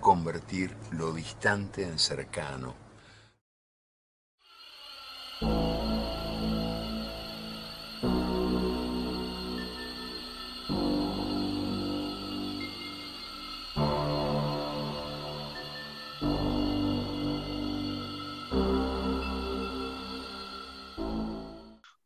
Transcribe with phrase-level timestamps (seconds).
[0.00, 2.74] convertir lo distante en cercano.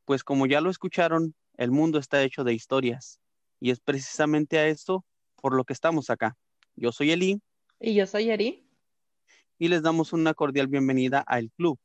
[0.05, 3.21] Pues como ya lo escucharon, el mundo está hecho de historias
[3.59, 5.05] y es precisamente a esto
[5.37, 6.37] por lo que estamos acá.
[6.77, 7.41] Yo soy Eli.
[7.87, 8.66] Y yo soy Ari.
[9.59, 11.79] Y les damos una cordial bienvenida al club.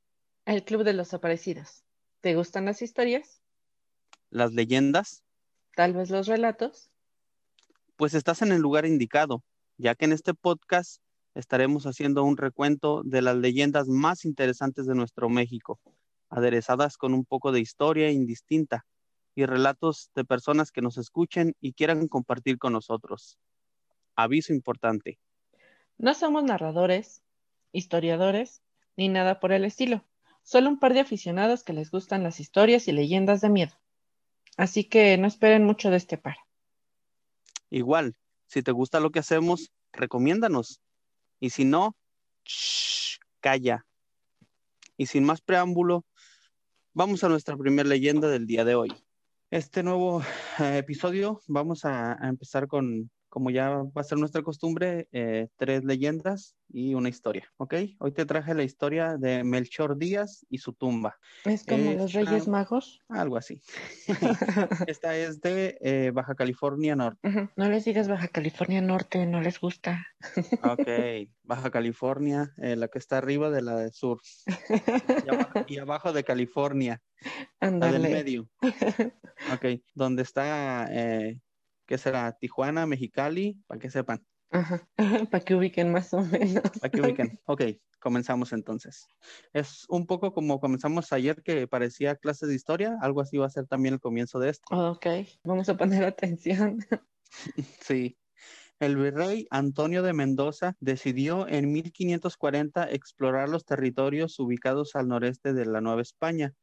[0.46, 1.84] El Club de los Aparecidos.
[2.22, 3.42] ¿Te gustan las historias?
[4.30, 5.26] ¿Las leyendas?
[5.76, 6.90] Tal vez los relatos.
[7.98, 9.44] Pues estás en el lugar indicado,
[9.78, 11.02] ya que en este podcast
[11.36, 15.82] estaremos haciendo un recuento de las leyendas más interesantes de nuestro México,
[16.30, 18.86] aderezadas con un poco de historia indistinta
[19.36, 23.38] y relatos de personas que nos escuchen y quieran compartir con nosotros.
[24.16, 25.20] Aviso importante.
[26.00, 27.22] No somos narradores,
[27.74, 28.64] historiadores,
[28.96, 30.06] ni nada por el estilo.
[30.44, 33.74] Solo un par de aficionados que les gustan las historias y leyendas de miedo.
[34.56, 36.38] Así que no esperen mucho de este par.
[37.70, 38.16] Igual,
[38.48, 40.80] si te gusta lo que hacemos, recomiéndanos.
[41.42, 41.98] Y si no,
[42.46, 43.86] shh, calla.
[44.96, 46.06] Y sin más preámbulo,
[46.94, 48.94] vamos a nuestra primera leyenda del día de hoy.
[49.52, 50.24] Este nuevo
[50.60, 55.48] eh, episodio vamos a, a empezar con, como ya va a ser nuestra costumbre, eh,
[55.58, 57.76] tres leyendas y una historia, ¿ok?
[58.00, 61.18] Hoy te traje la historia de Melchor Díaz y su tumba.
[61.46, 63.00] ¿Es como los Reyes Magos?
[63.08, 63.62] Algo así.
[64.88, 67.50] Esta es de eh, Baja California Norte.
[67.56, 70.06] No les digas Baja California Norte, no les gusta.
[70.64, 70.88] ok,
[71.44, 74.20] Baja California, eh, la que está arriba de la del sur.
[75.26, 77.02] Y abajo, y abajo de California.
[77.60, 78.00] Andale.
[78.00, 78.50] La del medio.
[79.54, 80.90] Ok, donde está
[81.90, 82.32] ¿qué será?
[82.34, 84.24] Tijuana, Mexicali, para que sepan.
[84.52, 84.88] Ajá,
[85.32, 86.62] para que ubiquen más o menos.
[86.80, 87.40] Para que ubiquen.
[87.46, 87.64] Ok,
[88.00, 89.08] comenzamos entonces.
[89.54, 93.50] Es un poco como comenzamos ayer que parecía clase de historia, algo así va a
[93.50, 94.68] ser también el comienzo de esto.
[94.70, 95.08] Ok,
[95.44, 96.78] vamos a poner atención.
[97.82, 98.16] sí.
[98.80, 105.66] El virrey Antonio de Mendoza decidió en 1540 explorar los territorios ubicados al noreste de
[105.66, 106.54] la Nueva España.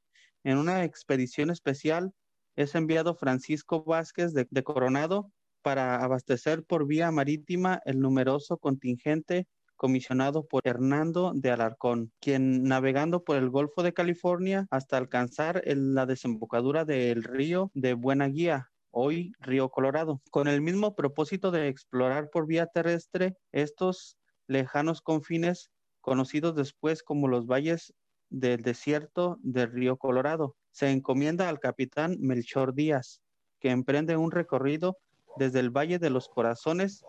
[0.44, 2.12] En una expedición especial
[2.56, 5.30] es enviado Francisco Vázquez de, Coronado
[5.62, 9.46] para abastecer por vía marítima el numeroso contingente
[9.76, 16.06] comisionado por Hernando de Alarcón, quien navegando por el Golfo de California hasta alcanzar la
[16.06, 22.30] desembocadura del río de Buena Guía, hoy Río Colorado, con el mismo propósito de explorar
[22.30, 27.92] por vía terrestre estos lejanos confines conocidos después como los valles
[28.30, 30.56] del desierto del río Colorado.
[30.76, 33.22] Se encomienda al capitán Melchor Díaz,
[33.60, 34.98] que emprende un recorrido
[35.38, 37.02] desde el Valle de los Corazones,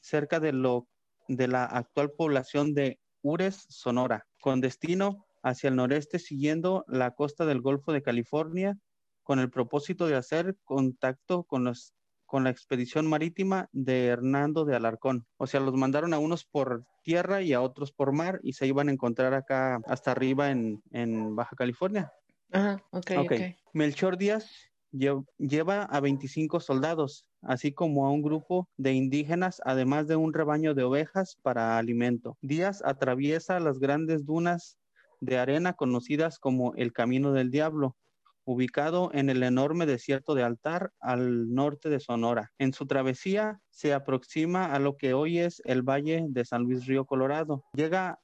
[0.00, 0.88] cerca de, lo,
[1.28, 7.44] de la actual población de Ures, Sonora, con destino hacia el noreste siguiendo la costa
[7.44, 8.78] del Golfo de California,
[9.22, 11.92] con el propósito de hacer contacto con los
[12.24, 15.26] con la expedición marítima de Hernando de Alarcón.
[15.36, 18.68] O sea, los mandaron a unos por tierra y a otros por mar y se
[18.68, 22.12] iban a encontrar acá hasta arriba en, en Baja California.
[22.52, 23.40] Ajá, okay, ok, ok.
[23.72, 24.50] Melchor Díaz
[24.92, 30.74] lleva a 25 soldados, así como a un grupo de indígenas, además de un rebaño
[30.74, 32.36] de ovejas para alimento.
[32.40, 34.78] Díaz atraviesa las grandes dunas
[35.20, 37.96] de arena conocidas como el Camino del Diablo,
[38.44, 42.50] ubicado en el enorme desierto de Altar al norte de Sonora.
[42.58, 46.86] En su travesía se aproxima a lo que hoy es el Valle de San Luis
[46.86, 47.64] Río Colorado.
[47.74, 48.18] Llega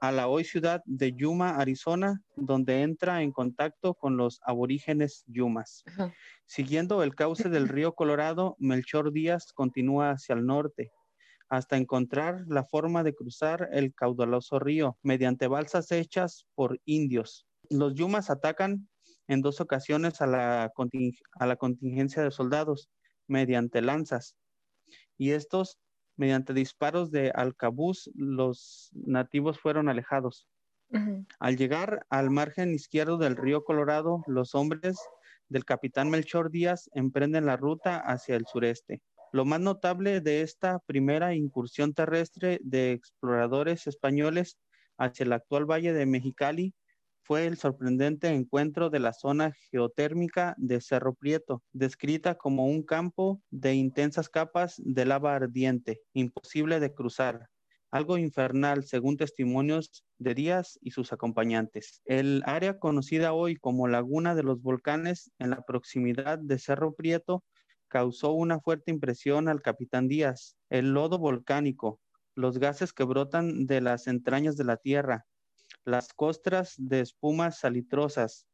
[0.00, 5.82] a la hoy ciudad de Yuma, Arizona, donde entra en contacto con los aborígenes Yumas.
[5.86, 6.12] Ajá.
[6.46, 10.90] Siguiendo el cauce del río Colorado, Melchor Díaz continúa hacia el norte
[11.50, 17.44] hasta encontrar la forma de cruzar el caudaloso río mediante balsas hechas por indios.
[17.68, 18.88] Los Yumas atacan
[19.26, 22.88] en dos ocasiones a la, conting a la contingencia de soldados
[23.26, 24.36] mediante lanzas
[25.18, 25.78] y estos
[26.20, 30.46] mediante disparos de alcabuz los nativos fueron alejados.
[30.90, 31.26] Uh -huh.
[31.38, 34.98] Al llegar al margen izquierdo del río Colorado, los hombres
[35.48, 39.00] del capitán Melchor Díaz emprenden la ruta hacia el sureste.
[39.32, 44.58] Lo más notable de esta primera incursión terrestre de exploradores españoles
[44.98, 46.74] hacia el actual valle de Mexicali
[47.30, 53.40] fue el sorprendente encuentro de la zona geotérmica de Cerro Prieto, descrita como un campo
[53.52, 57.48] de intensas capas de lava ardiente, imposible de cruzar,
[57.92, 62.02] algo infernal según testimonios de Díaz y sus acompañantes.
[62.04, 67.44] El área conocida hoy como Laguna de los Volcanes en la proximidad de Cerro Prieto
[67.86, 70.56] causó una fuerte impresión al capitán Díaz.
[70.68, 72.00] El lodo volcánico,
[72.34, 75.26] los gases que brotan de las entrañas de la tierra,
[75.84, 78.46] las costras de espumas salitrosas,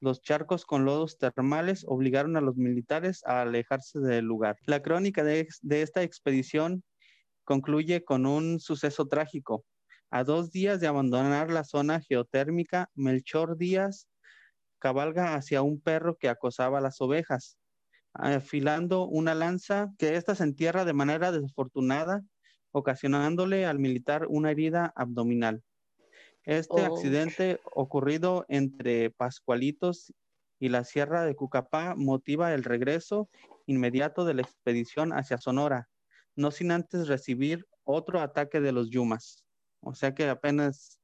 [0.00, 4.56] los charcos con lodos termales obligaron a los militares a alejarse del lugar.
[4.64, 6.82] La crónica de, esta expedición
[7.44, 9.64] concluye con un suceso trágico.
[10.10, 14.08] A dos días de abandonar la zona geotérmica, Melchor Díaz
[14.78, 17.58] cabalga hacia un perro que acosaba las ovejas,
[18.14, 22.22] afilando una lanza que ésta se entierra de manera desafortunada,
[22.72, 25.62] ocasionándole al militar una herida abdominal.
[26.44, 26.84] Este Oh.
[26.84, 30.12] accidente ocurrido entre Pascualitos
[30.58, 33.28] y la Sierra de Cucapá motiva el regreso
[33.66, 35.88] inmediato de la expedición hacia Sonora,
[36.36, 39.44] no sin antes recibir otro ataque de los Yumas.
[39.80, 41.00] O sea que apenas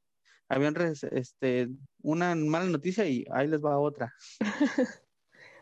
[0.48, 1.68] habían res- este,
[2.02, 4.14] una mala noticia y ahí les va otra.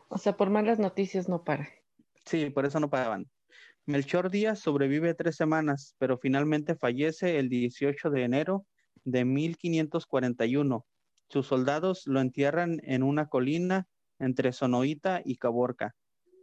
[0.09, 1.69] O sea, por malas noticias no para.
[2.27, 3.29] Sí, por eso no paraban.
[3.87, 8.67] Melchor Díaz sobrevive tres semanas, pero finalmente fallece el 18 de enero
[9.05, 10.85] de 1541.
[11.29, 13.87] Sus soldados lo entierran en una colina
[14.19, 15.95] entre Sonoita y Caborca,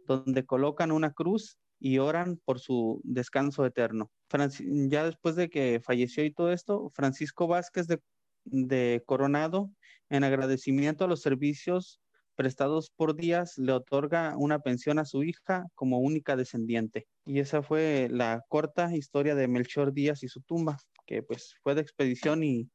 [0.06, 4.10] donde colocan una cruz y oran por su descanso eterno.
[4.30, 8.00] Franci- ya después de que falleció y todo esto, Francisco Vázquez de,
[8.44, 9.70] de Coronado,
[10.08, 12.00] en agradecimiento a los servicios
[12.34, 17.06] prestados por Díaz, le otorga una pensión a su hija como única descendiente.
[17.24, 20.78] Y esa fue la corta historia de Melchor Díaz y su tumba,
[21.12, 22.70] que pues fue de expedición y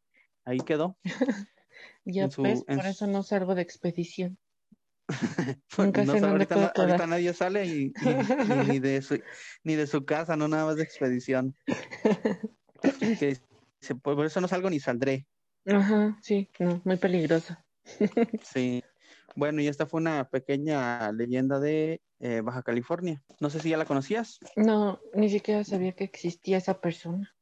[0.45, 0.98] ahí quedó.
[2.06, 4.38] Ya su- ves, en por su- eso no salgo de expedición.
[5.07, 5.10] Pues,
[5.78, 9.19] Nunca no sé ahorita, no- ahorita nadie sale y, y- y ni, de su,
[9.63, 11.56] ni de su casa, no nada más de expedición.
[13.19, 13.38] Que
[14.01, 15.28] "Pues, por eso no salgo ni saldré.
[15.66, 17.57] Ajá, sí, no, muy peligroso.
[18.44, 18.84] Sí.
[19.36, 23.24] Bueno, y esta fue una pequeña leyenda de eh, Baja California.
[23.39, 24.39] No sé si ya la conocías.
[24.56, 27.34] No, ni siquiera sabía que existía esa persona.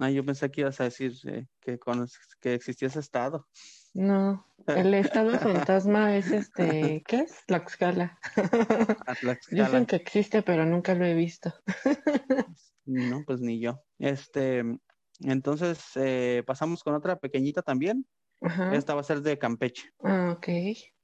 [0.00, 3.46] Ah, yo pensé que ibas a decir eh, que, conoces- que existía ese estado.
[3.94, 5.30] No, el estado
[5.74, 7.44] fantasma es este, ¿qué es?
[7.46, 8.18] Tlaxcala.
[9.06, 9.64] A Tlaxcala.
[9.64, 11.52] Dicen que existe, pero nunca lo he visto.
[12.88, 13.82] No, pues ni yo.
[13.98, 14.62] Este,
[15.20, 18.06] entonces eh, pasamos con otra pequeñita también.
[18.40, 18.72] Ajá.
[18.76, 19.90] Esta va a ser de Campeche.
[20.04, 20.46] Ah, ok.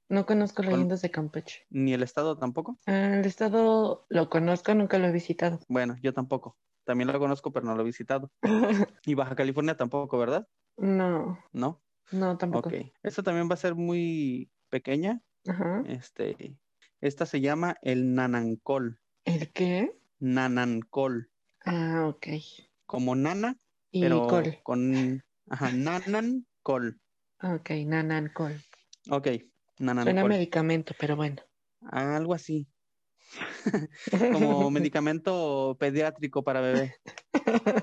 [0.07, 1.65] No conozco Con- leyendas de Campeche.
[1.69, 2.79] Ni el estado tampoco.
[2.85, 5.59] Ah, el estado lo conozco, nunca lo he visitado.
[5.67, 6.55] Bueno, yo tampoco.
[6.85, 8.31] También lo conozco, pero no lo he visitado.
[9.05, 10.47] Y Baja California tampoco, ¿verdad?
[10.77, 11.81] No, No.
[12.11, 12.69] no tampoco.
[12.69, 12.75] Ok.
[13.03, 15.21] Esta también va a ser muy pequeña.
[15.47, 15.83] Ajá.
[15.85, 16.57] Este,
[17.01, 18.99] esta se llama el Nanancol.
[19.25, 19.91] ¿El qué?
[20.19, 21.29] Nanancol.
[21.65, 22.27] Ah, ok.
[22.85, 23.55] Como nana,
[23.91, 24.57] Y pero col.
[24.63, 26.99] con ajá, Nanancol.
[27.41, 28.53] Ok, nanan col.
[29.09, 29.27] Ok,
[29.77, 30.29] Suena Nanancol.
[30.29, 31.41] medicamento, pero bueno.
[31.81, 32.67] Algo así.
[34.31, 36.95] Como medicamento pediátrico para bebé,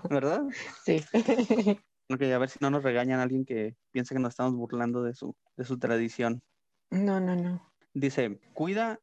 [0.08, 0.42] ¿verdad?
[0.84, 1.04] Sí.
[2.12, 5.14] Ok, a ver si no nos regañan alguien que piense que nos estamos burlando de
[5.14, 6.42] su, de su tradición.
[6.90, 7.72] No, no, no.
[7.94, 8.98] Dice, cuida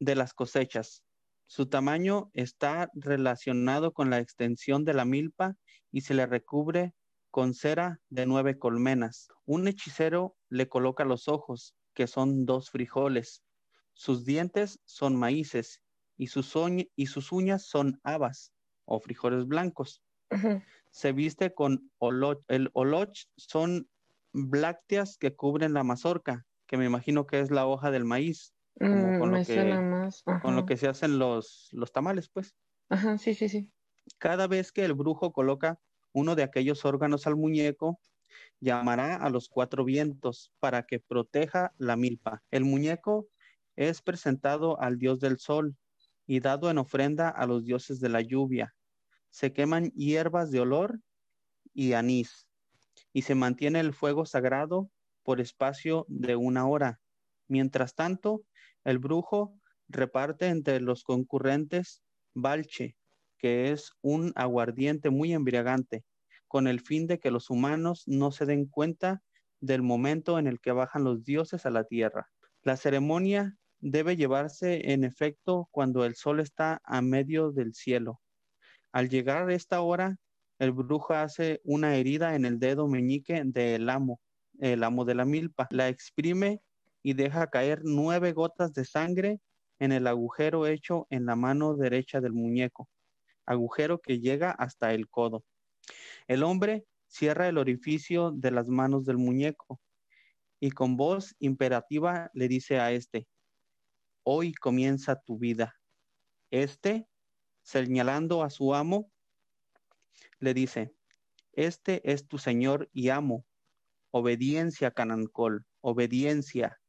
[0.00, 1.02] de las cosechas.
[1.46, 5.56] Su tamaño está relacionado con la extensión de la milpa
[5.90, 6.94] y se le recubre
[7.30, 9.28] con cera de nueve colmenas.
[9.46, 13.42] Un hechicero le coloca los ojos, que son dos frijoles.
[13.94, 15.81] Sus dientes son maíces
[16.22, 18.52] y sus, uñ- y sus uñas son habas
[18.84, 20.02] o frijoles blancos.
[20.90, 22.42] Se viste con oloch.
[22.48, 23.88] El oloch son
[24.32, 29.08] blácteas que cubren la mazorca, que me imagino que es la hoja del maíz, como
[29.08, 30.22] Mm, con lo me que- suena más.
[30.42, 30.66] con lo Ajá.
[30.66, 32.54] que se hacen los, los tamales, pues.
[32.88, 33.68] Ajá, sí, sí, sí.
[34.18, 35.80] Cada vez que el brujo coloca
[36.12, 37.98] uno de aquellos órganos al muñeco,
[38.60, 42.42] llamará a los cuatro vientos para que proteja la milpa.
[42.50, 43.28] El muñeco
[43.76, 45.76] es presentado al dios del sol
[46.26, 48.74] y dado en ofrenda a los dioses de la lluvia.
[49.30, 51.00] Se queman hierbas de olor
[51.74, 52.46] y anís
[53.12, 54.90] y se mantiene el fuego sagrado
[55.22, 57.00] por espacio de una hora.
[57.48, 58.44] Mientras tanto,
[58.84, 59.54] el brujo
[59.88, 62.02] reparte entre los concurrentes
[62.34, 62.96] balche,
[63.38, 66.04] que es un aguardiente muy embriagante,
[66.48, 69.22] con el fin de que los humanos no se den cuenta
[69.60, 72.30] del momento en el que bajan los dioses a la tierra.
[72.62, 78.20] La ceremonia debe llevarse en efecto cuando el sol está a medio del cielo.
[78.92, 80.16] Al llegar esta hora,
[80.58, 84.20] el brujo hace una herida en el dedo meñique del amo,
[84.60, 86.60] el amo de la milpa, la exprime
[87.02, 89.40] y deja caer nueve gotas de sangre
[89.80, 92.88] en el agujero hecho en la mano derecha del muñeco,
[93.46, 95.42] agujero que llega hasta el codo.
[96.28, 99.80] El hombre cierra el orificio de las manos del muñeco
[100.60, 103.26] y con voz imperativa le dice a este,
[104.24, 105.80] hoy comienza tu vida.
[106.50, 107.08] Este,
[107.62, 109.10] señalando a su amo,
[110.38, 110.94] le dice,
[111.52, 113.44] este es tu señor y amo.
[114.10, 116.80] Obediencia, Canancol, obediencia,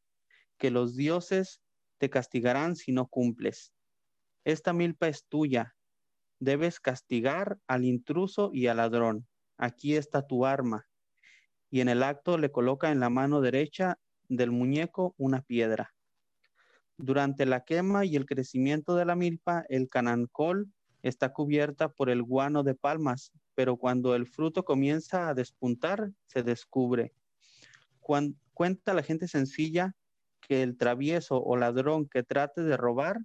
[0.57, 1.61] que los dioses
[1.97, 3.73] te castigarán si no cumples.
[4.43, 5.75] Esta milpa es tuya.
[6.39, 9.27] Debes castigar al intruso y al ladrón.
[9.57, 10.87] Aquí está tu arma.
[11.69, 13.97] Y en el acto le coloca en la mano derecha
[14.27, 15.93] del muñeco una piedra.
[17.05, 22.23] Durante la quema y el crecimiento de la milpa, el canancol está cubierta por el
[22.23, 27.13] guano de palmas, pero cuando el fruto comienza a despuntar, se descubre.
[27.99, 29.97] cuenta la gente sencilla
[30.39, 33.19] que el travieso o ladrón que trate de robar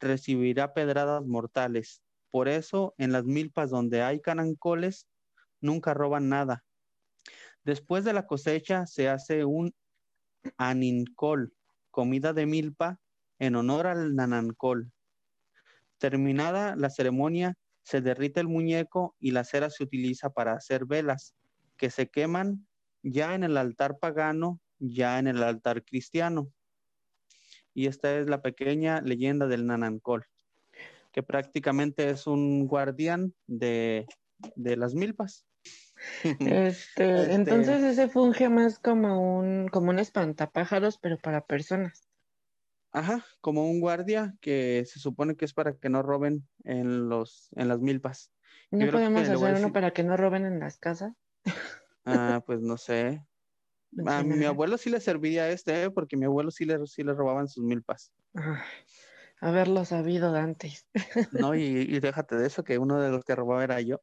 [0.00, 2.02] recibirá pedradas mortales.
[2.32, 5.06] Por eso, en las milpas donde hay canancoles,
[5.60, 6.64] nunca roban nada.
[7.62, 9.72] Después de la cosecha se hace un
[10.56, 11.54] anincol,
[11.92, 12.98] comida de milpa,
[13.42, 14.92] en honor al nanancol.
[15.98, 21.34] Terminada la ceremonia, se derrite el muñeco y la cera se utiliza para hacer velas
[21.76, 22.68] que se queman
[23.02, 26.52] ya en el altar pagano, ya en el altar cristiano.
[27.74, 30.24] Y esta es la pequeña leyenda del Nanancol,
[31.10, 34.06] que prácticamente es un guardián de,
[34.54, 35.46] las milpas.
[36.22, 42.11] Este, este, entonces ese funge más como un, como un espantapájaros, pero para personas.
[42.92, 47.48] Ajá, como un guardia que se supone que es para que no roben en los,
[47.56, 48.30] en las milpas.
[48.70, 51.14] ¿No podemos hacer uno para que no roben en las casas?
[52.04, 53.24] Ah, pues no sé.
[54.06, 55.90] A mi abuelo sí le servía este, ¿eh?
[55.90, 58.12] porque mi abuelo sí le, sí le robaban sus milpas.
[59.40, 60.86] haberlo sabido antes.
[61.32, 64.02] No, y, y, déjate de eso, que uno de los que robaba era yo.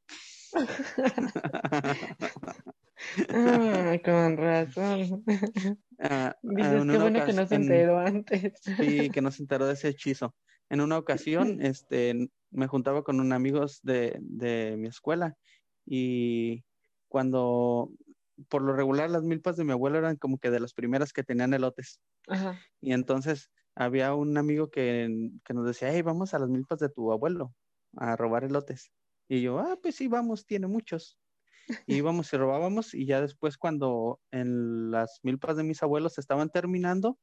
[3.29, 5.23] Ah, con razón.
[6.01, 8.53] Ah, Dices, qué bueno que no se enteró antes.
[8.61, 10.33] Sí, que no se enteró de ese hechizo.
[10.69, 15.35] En una ocasión, este, me juntaba con unos amigos de, de mi escuela
[15.85, 16.63] y
[17.09, 17.91] cuando
[18.47, 21.23] por lo regular las milpas de mi abuelo eran como que de las primeras que
[21.23, 21.99] tenían elotes.
[22.79, 26.87] Y entonces había un amigo que, que, nos decía, hey, vamos a las milpas de
[26.87, 27.53] tu abuelo
[27.97, 28.89] a robar elotes.
[29.27, 31.18] Y yo, ah, pues sí, vamos, tiene muchos.
[31.87, 37.19] Íbamos y robábamos y ya después cuando en las milpas de mis abuelos estaban terminando,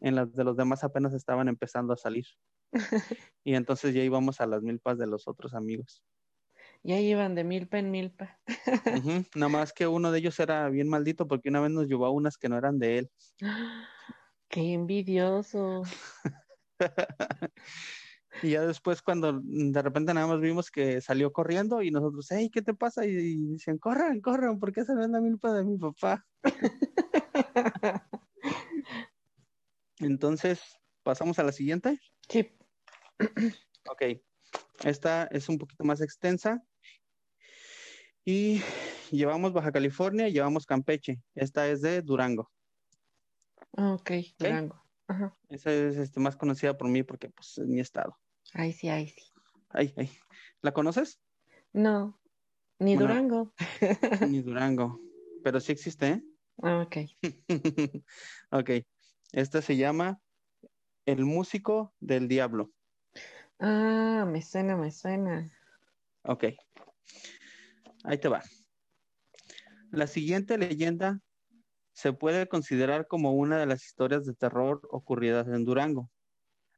[0.00, 2.26] en las de los demás apenas estaban empezando a salir.
[3.44, 6.02] y entonces ya íbamos a las milpas de los otros amigos.
[6.82, 8.40] Ya iban de milpa en milpa.
[9.34, 12.10] Nada más que uno de ellos era bien maldito porque una vez nos llevó a
[12.10, 13.10] unas que no eran de él.
[14.48, 15.82] Qué envidioso.
[18.42, 22.50] y ya después cuando de repente nada más vimos que salió corriendo y nosotros, hey,
[22.52, 23.04] ¿qué te pasa?
[23.04, 26.26] Y, dicen, corran, corran, ¿por qué se ven la milpa de mi papá?
[29.98, 30.60] Entonces,
[31.02, 32.00] ¿pasamos a la siguiente?
[32.28, 32.50] Sí.
[33.88, 34.02] ok.
[34.84, 36.62] Esta es un poquito más extensa.
[38.24, 38.60] Y
[39.10, 41.22] llevamos Baja California, llevamos Campeche.
[41.34, 42.50] Esta es de Durango.
[43.76, 44.82] Ah, ok, Durango.
[45.48, 48.18] Esa es este, más conocida por mí porque pues, es mi estado.
[48.58, 49.22] Ay, sí, ay, sí.
[49.68, 50.10] Ay, ay.
[50.62, 51.20] ¿La conoces?
[51.74, 52.18] No,
[52.78, 53.52] ni Durango.
[54.30, 54.98] ni Durango,
[55.44, 56.22] pero sí existe, ¿eh?
[56.62, 56.96] Ah, ok.
[58.52, 58.70] ok,
[59.32, 60.22] esta se llama
[61.04, 62.70] El músico del diablo.
[63.58, 65.52] Ah, me suena, me suena.
[66.22, 66.44] Ok.
[68.04, 68.42] Ahí te va.
[69.90, 71.20] La siguiente leyenda
[71.92, 76.10] se puede considerar como una de las historias de terror ocurridas en Durango.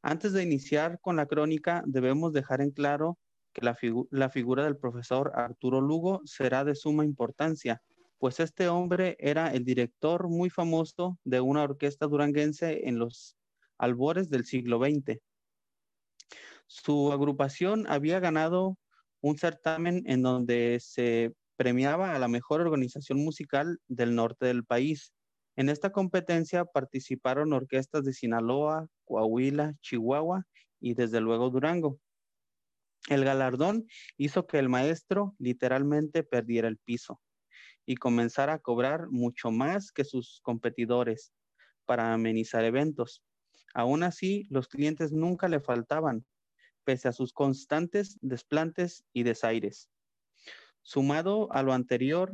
[0.02, 3.18] Antes de iniciar con la crónica, debemos dejar en claro
[3.52, 7.82] que la, figura del profesor Arturo Lugo será de suma importancia,
[8.18, 13.36] pues este hombre era el director muy famoso de una orquesta duranguense en los
[13.78, 15.20] albores del siglo XX.
[16.66, 18.76] Su agrupación había ganado
[19.20, 25.12] un certamen en donde se premiaba a la mejor organización musical del norte del país.
[25.58, 30.46] En esta competencia participaron orquestas de Sinaloa, Coahuila, Chihuahua
[30.78, 31.98] y desde luego Durango.
[33.08, 37.20] El galardón hizo que el maestro literalmente perdiera el piso
[37.84, 41.32] y comenzara a cobrar mucho más que sus competidores
[41.86, 43.24] para amenizar eventos.
[43.74, 46.24] Aún así, los clientes nunca le faltaban,
[46.84, 49.90] pese a sus constantes desplantes y desaires.
[50.82, 52.32] Sumado a lo anterior,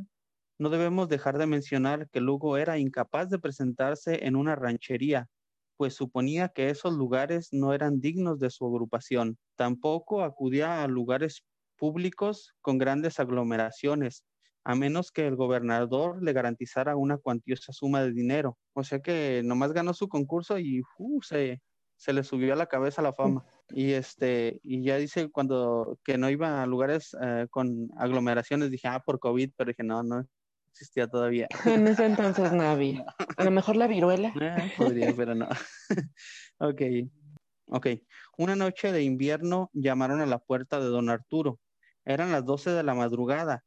[0.58, 5.28] no debemos dejar de mencionar que Lugo era incapaz de presentarse en una ranchería,
[5.76, 9.37] pues suponía que esos lugares no eran dignos de su agrupación.
[9.56, 11.44] Tampoco acudía a lugares
[11.76, 14.25] públicos con grandes aglomeraciones,
[14.62, 18.56] a menos que el gobernador le garantizara una cuantiosa suma de dinero.
[18.75, 21.61] O sea que nomás ganó su concurso y uh, se,
[22.06, 23.44] le subió a la cabeza la fama.
[23.70, 28.88] Y este, y ya dice cuando que no iba a lugares eh, con aglomeraciones, dije,
[28.88, 30.25] ah, por COVID, pero dije, no, no
[30.75, 31.47] existía todavía.
[31.83, 33.04] En ese entonces no había.
[33.38, 34.33] A lo mejor la viruela.
[34.40, 35.49] Eh, podría, pero no.
[36.59, 36.83] ok.
[37.69, 37.87] Ok.
[38.37, 41.61] Una noche de invierno llamaron a la puerta de don Arturo.
[42.04, 43.64] Eran las 12 de la madrugada,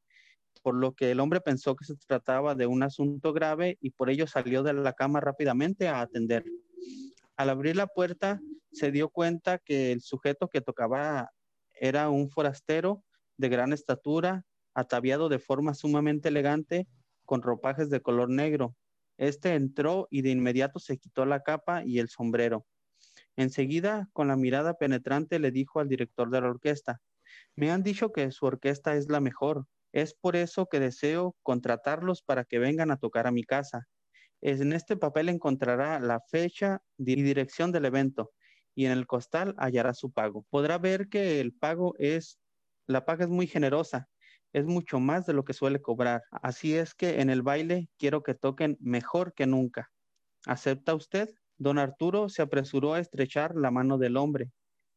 [0.61, 4.09] por lo que el hombre pensó que se trataba de un asunto grave y por
[4.09, 6.43] ello salió de la cama rápidamente a atender.
[7.37, 8.39] Al abrir la puerta,
[8.71, 11.31] se dio cuenta que el sujeto que tocaba
[11.79, 13.03] era un forastero
[13.37, 14.43] de gran estatura,
[14.75, 16.87] ataviado de forma sumamente elegante,
[17.27, 18.75] con ropajes de color negro.
[19.17, 22.65] Este entró y de inmediato se quitó la capa y el sombrero.
[23.35, 27.01] Enseguida, con la mirada penetrante, le dijo al director de la orquesta,
[27.55, 29.65] me han dicho que su orquesta es la mejor.
[29.91, 33.87] Es por eso que deseo contratarlos para que vengan a tocar a mi casa.
[34.41, 38.31] En este papel encontrará la fecha y dirección del evento
[38.75, 40.45] y en el costal hallará su pago.
[40.49, 42.39] Podrá ver que el pago es,
[42.85, 44.07] la paga es muy generosa,
[44.57, 46.23] es mucho más de lo que suele cobrar.
[46.31, 49.91] Así es que en el baile quiero que toquen mejor que nunca.
[50.45, 51.29] ¿Acepta usted?
[51.57, 54.51] Don Arturo se apresuró a estrechar la mano del hombre,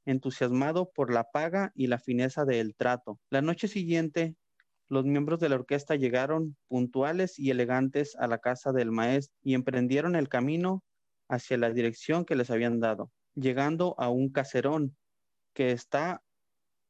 [0.06, 3.18] entusiasmado por la paga y la fineza del trato.
[3.30, 4.34] La noche siguiente,
[4.88, 9.54] los miembros de la orquesta llegaron puntuales y elegantes a la casa del maestro y
[9.54, 10.82] emprendieron el camino
[11.28, 14.96] hacia la dirección que les habían dado, llegando a un caserón
[15.54, 16.22] que está,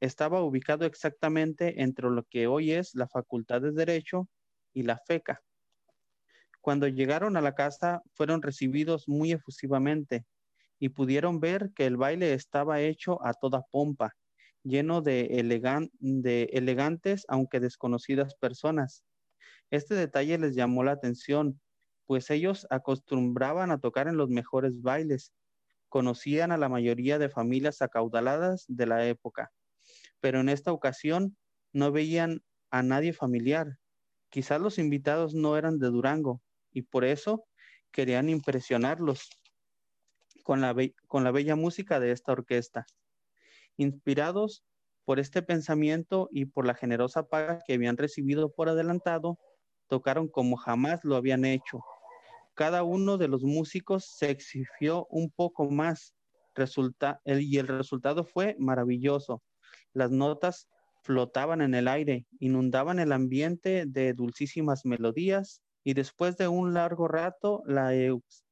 [0.00, 4.28] estaba ubicado exactamente entre lo que hoy es la Facultad de Derecho
[4.72, 5.42] y la FECA.
[6.60, 10.24] Cuando llegaron a la casa fueron recibidos muy efusivamente
[10.78, 14.14] y pudieron ver que el baile estaba hecho a toda pompa
[14.62, 15.28] lleno de,
[16.00, 19.04] de elegantes, aunque desconocidas personas.
[19.70, 21.60] Este detalle les llamó la atención,
[22.06, 25.32] pues ellos acostumbraban a tocar en los mejores bailes,
[25.88, 29.50] conocían a la mayoría de familias acaudaladas de la época,
[30.20, 31.36] pero en esta ocasión
[31.72, 33.78] no veían a nadie familiar.
[34.28, 36.40] Quizás los invitados no eran de Durango
[36.72, 37.46] y por eso
[37.90, 39.28] querían impresionarlos
[40.44, 40.72] con la,
[41.30, 42.86] bella música de esta orquesta.
[43.76, 44.64] Inspirados
[45.04, 49.38] por este pensamiento y por la generosa paga que habían recibido por adelantado,
[49.88, 51.80] tocaron como jamás lo habían hecho.
[52.54, 56.14] Cada uno de los músicos se exigió un poco más
[57.24, 59.42] y el resultado fue maravilloso.
[59.92, 60.68] Las notas
[61.02, 67.08] flotaban en el aire, inundaban el ambiente de dulcísimas melodías y después de un largo
[67.08, 67.92] rato la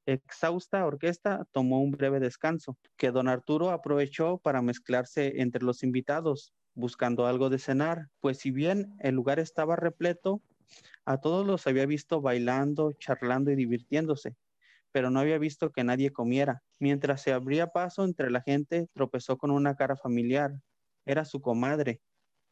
[0.06, 6.54] exhausta orquesta tomó un breve descanso, que don Arturo aprovechó para mezclarse entre los invitados,
[6.74, 10.40] buscando algo de cenar, pues si bien el lugar estaba repleto,
[11.04, 14.36] a todos los había visto bailando, charlando y divirtiéndose,
[14.92, 16.62] pero no había visto que nadie comiera.
[16.78, 20.52] Mientras se abría paso entre la gente, tropezó con una cara familiar.
[21.08, 22.02] Era su comadre,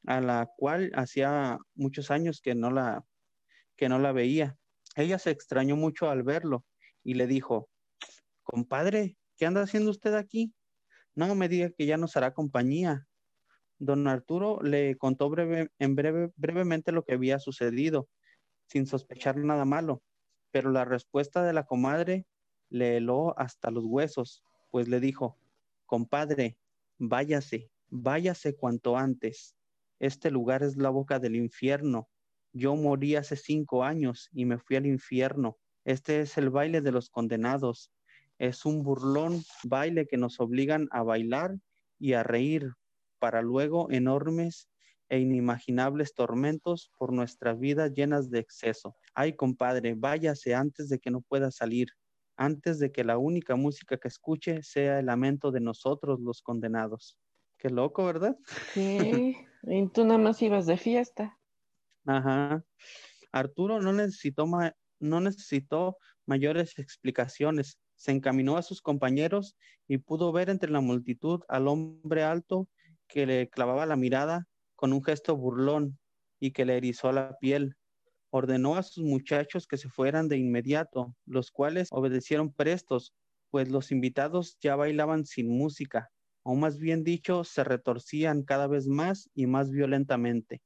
[0.06, 3.04] a la cual hacía muchos años que no la
[3.76, 4.56] que no la veía.
[4.94, 6.64] Ella se extrañó mucho al verlo
[7.04, 7.68] y le dijo,
[8.44, 10.54] compadre, ¿qué anda haciendo usted aquí?
[11.14, 13.06] No me diga que ya nos hará compañía.
[13.78, 18.08] Don Arturo le contó breve, en breve, brevemente lo que había sucedido,
[18.68, 20.02] sin sospechar nada malo,
[20.50, 22.24] pero la respuesta de la comadre
[22.70, 25.36] le heló hasta los huesos, pues le dijo,
[25.84, 26.56] compadre,
[26.96, 29.56] váyase, váyase cuanto antes.
[29.98, 32.08] Este lugar es la boca del infierno.
[32.52, 35.58] Yo morí hace cinco años y me fui al infierno.
[35.84, 37.92] Este es el baile de los condenados.
[38.38, 41.56] Es un burlón baile que nos obligan a bailar
[41.98, 42.72] y a reír
[43.18, 44.68] para luego enormes
[45.08, 48.96] e inimaginables tormentos por nuestras vidas llenas de exceso.
[49.14, 51.88] Ay, compadre, váyase antes de que no pueda salir,
[52.36, 57.16] antes de que la única música que escuche sea el lamento de nosotros los condenados.
[57.58, 58.36] Qué loco, ¿verdad?
[58.72, 61.38] Sí, y tú nada más ibas de fiesta.
[62.06, 62.62] Ajá.
[63.32, 64.46] Arturo no necesitó
[64.98, 67.78] no necesitó mayores explicaciones.
[67.94, 69.56] Se encaminó a sus compañeros
[69.88, 72.68] y pudo ver entre la multitud al hombre alto
[73.08, 75.98] que le clavaba la mirada con un gesto burlón
[76.40, 77.76] y que le erizó la piel.
[78.30, 83.14] Ordenó a sus muchachos que se fueran de inmediato, los cuales obedecieron prestos,
[83.50, 86.10] pues los invitados ya bailaban sin música,
[86.46, 90.62] o más bien dicho, se retorcían cada vez más y más violentamente,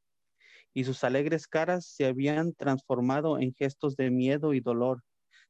[0.75, 5.03] y sus alegres caras se habían transformado en gestos de miedo y dolor.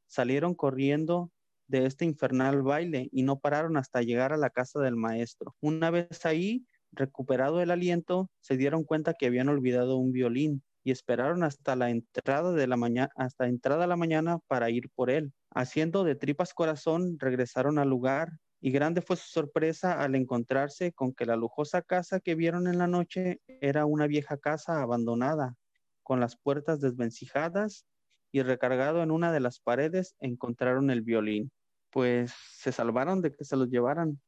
[0.07, 1.33] Salieron corriendo
[1.67, 5.57] de este infernal baile y no pararon hasta llegar a la casa del maestro.
[5.61, 10.93] Una vez ahí, recuperado el aliento, se dieron cuenta que habían olvidado un violín y
[10.93, 15.33] esperaron hasta la entrada de la mañana, hasta entrada la mañana para ir por él.
[15.51, 21.15] Haciendo de tripas corazón, regresaron al lugar y grande fue su sorpresa al encontrarse con
[21.15, 25.57] que la lujosa casa que vieron en la noche era una vieja casa abandonada,
[26.03, 27.87] con las puertas desvencijadas
[28.33, 31.51] y recargado en una de las paredes encontraron el violín.
[31.91, 34.21] Pues se salvaron de que se los llevaran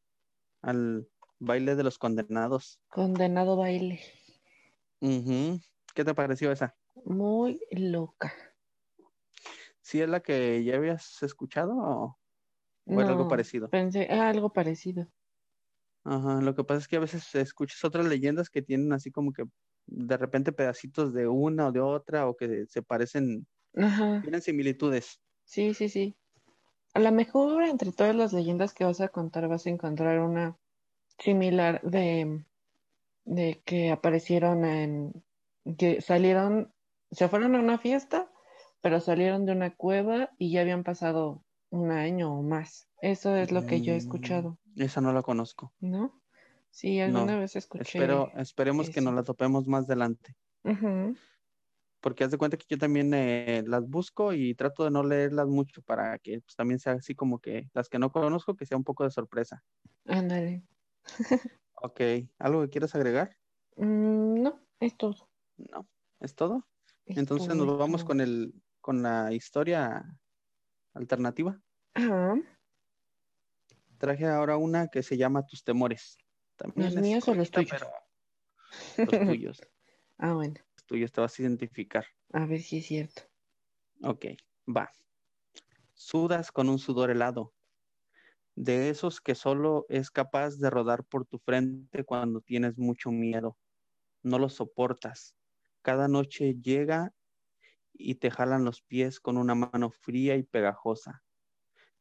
[0.62, 1.06] al
[1.38, 2.80] baile de los condenados.
[2.88, 4.00] Condenado baile.
[5.94, 6.74] ¿Qué te pareció esa?
[7.04, 8.32] Muy loca.
[9.80, 12.18] ¿Sí es la que ya habías escuchado o,
[12.86, 13.72] o era algo parecido?
[13.72, 15.02] Pensé, ah, algo parecido.
[16.04, 19.32] Ajá, lo que pasa es que a veces escuchas otras leyendas que tienen así como
[19.32, 19.44] que
[19.86, 24.22] de repente pedacitos de una o de otra o que se parecen, Ajá.
[24.22, 25.20] tienen similitudes.
[25.44, 26.16] Sí, sí, sí.
[26.94, 30.58] A lo mejor entre todas las leyendas que vas a contar vas a encontrar una
[31.18, 32.46] similar de,
[33.24, 35.24] de que aparecieron en,
[35.78, 36.74] que salieron,
[37.12, 38.32] se fueron a una fiesta,
[38.82, 42.88] pero salieron de una cueva y ya habían pasado un año o más.
[43.00, 45.74] Eso es lo que yo he Mm, escuchado, Esa no la conozco.
[45.80, 46.22] ¿no?
[46.70, 50.36] Sí, alguna No, vez escuché espero, esperemos que nos la topemos más adelante.
[52.00, 55.46] Porque haz de cuenta que yo también eh, las busco y trato de no leerlas
[55.46, 58.76] mucho para que pues, también sea así como que las que no conozco, que sea
[58.76, 59.62] un poco de sorpresa.
[60.06, 60.62] Ándale.
[61.74, 62.00] Ok,
[62.38, 63.36] ¿algo que quieras agregar?
[63.76, 65.28] Mm, no, es todo.
[65.56, 65.88] No,
[66.20, 66.68] ¿es todo?
[67.06, 70.04] Es Entonces todo, nos vamos con el, con la historia
[70.94, 71.60] alternativa.
[71.94, 72.34] Ajá.
[73.96, 76.18] Traje ahora una que se llama Tus temores.
[76.74, 77.80] ¿Los También es míos o los tuyos?
[79.02, 79.60] los tuyos.
[80.18, 82.04] Ah, bueno, Los tuyos te vas a identificar.
[82.34, 83.22] a ver si es cierto.
[84.02, 84.26] Ok,
[84.68, 84.92] va.
[85.94, 87.54] Sudas con un sudor helado,
[88.54, 93.56] de esos que solo es capaz de rodar por tu frente cuando tienes mucho miedo.
[94.22, 95.36] No lo soportas.
[95.82, 97.12] Cada noche llega
[97.92, 101.22] y te jalan los pies con una mano fría y pegajosa.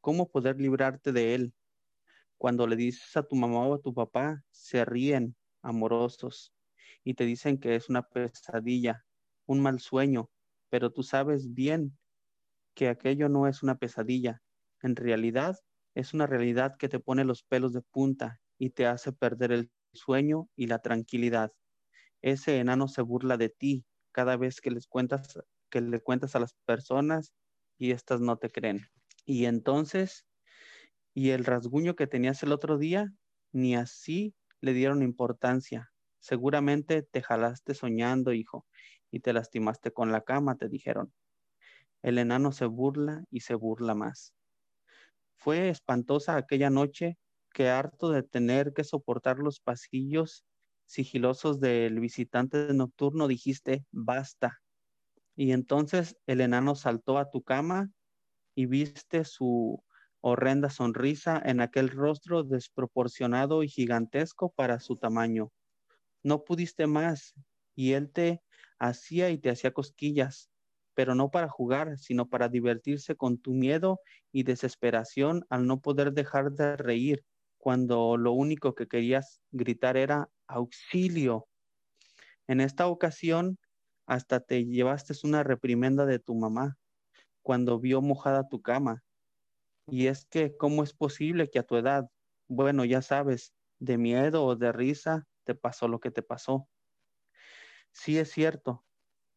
[0.02, 1.54] ¿Cómo poder librarte de él?
[2.38, 6.54] Cuando le dices a tu mamá o a tu papá, se ríen amorosos
[7.04, 9.06] y te dicen que es una pesadilla,
[9.46, 10.30] un mal sueño,
[10.70, 11.98] pero tú sabes bien
[12.74, 14.42] que aquello no es una pesadilla.
[14.82, 15.58] En realidad,
[15.94, 19.72] es una realidad que te pone los pelos de punta y te hace perder el
[19.94, 21.52] sueño y la tranquilidad.
[22.22, 25.40] Ese enano se burla de ti cada vez que les cuentas
[25.72, 27.34] que le cuentas a las personas
[27.80, 28.82] y estas no te creen.
[29.26, 30.28] Y entonces,
[31.16, 33.12] y el rasguño que tenías el otro día,
[33.52, 35.92] ni así le dieron importancia.
[36.20, 38.68] Seguramente te jalaste soñando, hijo,
[39.10, 41.14] y te lastimaste con la cama, te dijeron.
[42.04, 44.36] El enano se burla y se burla más.
[45.36, 47.18] Fue espantosa aquella noche
[47.54, 50.46] que harto de tener que soportar los pasillos
[50.86, 54.62] sigilosos del visitante nocturno dijiste, basta.
[55.36, 57.92] Y entonces el enano saltó a tu cama
[58.56, 59.84] y viste su
[60.22, 65.52] horrenda sonrisa en aquel rostro desproporcionado y gigantesco para su tamaño.
[66.24, 67.34] No pudiste más
[67.76, 68.42] y él te
[68.78, 70.50] hacía y te hacía cosquillas,
[70.94, 74.00] pero no para jugar, sino para divertirse con tu miedo
[74.32, 77.24] y desesperación al no poder dejar de reír,
[77.58, 81.48] cuando lo único que querías gritar era auxilio.
[82.48, 83.58] En esta ocasión,
[84.12, 86.78] hasta te llevaste una reprimenda de tu mamá
[87.42, 89.06] cuando vio mojada tu cama.
[89.88, 92.10] Y es que, ¿cómo es posible que a tu edad,
[92.50, 96.68] bueno, ya sabes, de miedo o de risa, te pasó lo que te pasó?
[97.94, 98.84] Sí es cierto.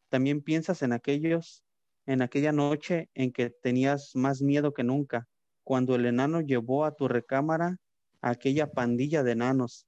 [0.09, 1.63] También piensas en aquellos,
[2.05, 5.29] en aquella noche en que tenías más miedo que nunca,
[5.63, 7.77] cuando el enano llevó a tu recámara
[8.19, 9.87] aquella pandilla de enanos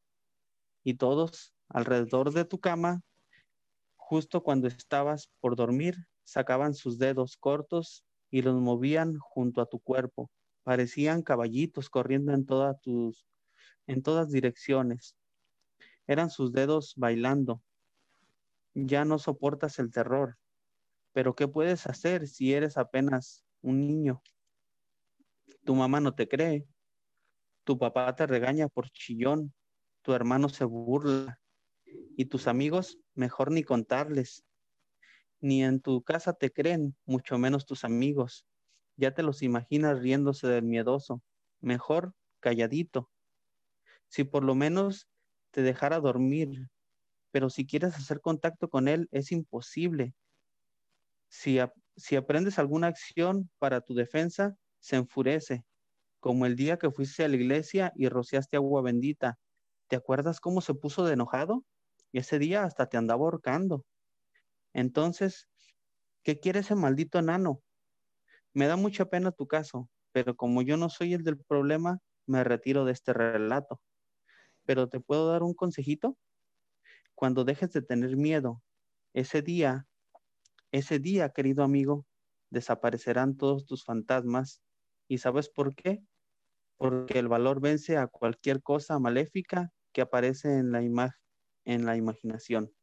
[0.86, 3.02] y todos alrededor de tu cama,
[4.08, 9.80] justo cuando estabas por dormir, sacaban sus dedos cortos y los movían junto a tu
[9.82, 10.32] cuerpo.
[10.64, 13.28] Parecían caballitos corriendo en todas tus
[13.86, 15.18] en todas direcciones.
[16.08, 17.62] Eran sus dedos bailando.
[18.74, 20.38] Ya no soportas el terror.
[21.12, 24.22] Pero ¿qué puedes hacer si eres apenas un niño?
[25.66, 26.66] Tu mamá no te cree.
[27.66, 29.54] Tu papá te regaña por chillón.
[30.02, 31.42] Tu hermano se burla.
[32.16, 34.44] Y tus amigos, mejor ni contarles.
[35.40, 38.46] Ni en tu casa te creen, mucho menos tus amigos.
[38.96, 41.22] Ya te los imaginas riéndose del miedoso.
[41.60, 43.10] mejor calladito.
[44.08, 45.08] Si por lo menos
[45.52, 46.70] te dejara dormir,
[47.32, 50.14] pero si quieres hacer contacto con él, es imposible.
[51.30, 51.60] Si,
[51.96, 55.66] si aprendes alguna acción para tu defensa, se enfurece,
[56.20, 59.38] como el día que fuiste a la iglesia y rociaste agua bendita.
[59.88, 61.64] ¿Te acuerdas cómo se puso de enojado?
[62.12, 63.86] Y ese día hasta te andaba ahorcando.
[64.74, 65.48] Entonces,
[66.24, 67.62] ¿qué quiere ese maldito enano?
[68.54, 72.44] Me da mucha pena tu caso, pero como yo no soy el del problema, me
[72.44, 73.82] retiro de este relato.
[74.66, 76.18] Pero te puedo dar un consejito.
[77.16, 78.62] Cuando dejes de tener miedo,
[79.14, 79.88] ese día,
[80.72, 82.06] ese día, querido amigo,
[82.50, 84.62] desaparecerán todos tus fantasmas.
[85.08, 86.04] ¿Y sabes por qué?
[86.78, 90.82] Porque el valor vence a cualquier cosa maléfica que aparece en la,
[91.68, 92.74] en la imaginación.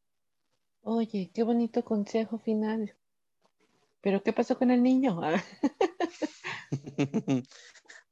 [0.83, 2.95] Oye, qué bonito consejo final.
[4.03, 5.23] Pero ¿qué pasó con el niño?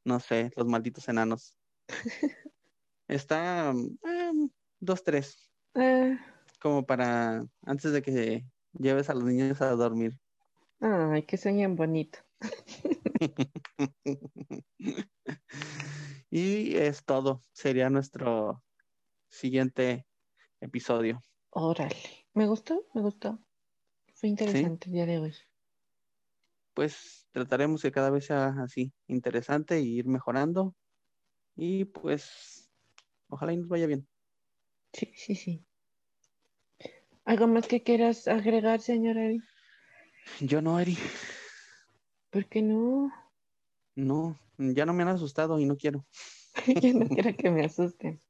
[0.05, 1.59] no sé, los malditos enanos.
[3.07, 4.49] Está em,
[4.81, 5.37] dos, tres.
[5.75, 6.19] Eh.
[6.59, 10.19] Como para antes de que lleves a los niños a dormir.
[10.81, 12.19] Ay, que sueñen bonito.
[16.31, 17.43] y es todo.
[17.53, 18.65] Sería nuestro
[19.29, 20.07] siguiente
[20.63, 21.23] episodio.
[21.51, 21.97] Órale.
[22.35, 23.39] Me gustó, me gustó.
[24.15, 25.35] Fue interesante el día de hoy.
[26.75, 30.75] Pues trataremos que cada vez sea así, interesante y ir mejorando.
[31.57, 32.71] Y pues,
[33.29, 34.09] ojalá y nos vaya bien.
[34.93, 35.67] Sí, sí, sí.
[37.25, 39.41] ¿Algo más que quieras agregar, señora Eri?
[40.41, 40.97] Yo no, Eri.
[42.31, 43.13] ¿Por qué no?
[43.95, 46.07] No, ya no me han asustado y no quiero.
[46.83, 48.21] Yo no quiero que me asusten.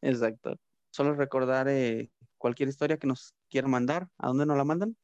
[0.00, 0.58] Exacto
[0.96, 4.08] solo recordar eh, cualquier historia que nos quieran mandar.
[4.16, 4.96] ¿A dónde nos la mandan?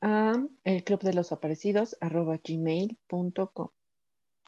[0.00, 3.68] A el club de los aparecidos arroba gmail.com.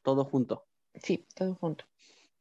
[0.02, 0.66] Todo junto.
[0.96, 1.84] Sí, todo junto.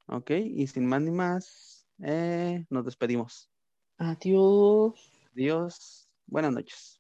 [0.08, 3.52] Ok, y sin más ni más, eh, nos despedimos.
[3.98, 5.12] Adiós.
[5.32, 6.10] Adiós.
[6.26, 7.00] Buenas noches.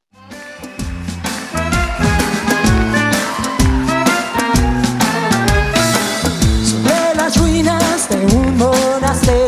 [6.63, 9.43] Sobre las ruinas de un monasterio